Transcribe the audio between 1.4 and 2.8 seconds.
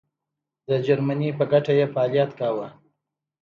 ګټه یې فعالیت کاوه.